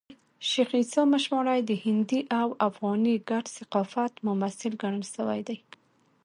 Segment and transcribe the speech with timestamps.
[0.49, 5.59] شېخ عیسي مشواڼي د هندي او افغاني ګډ ثقافت ممثل ګڼل سوى دئ.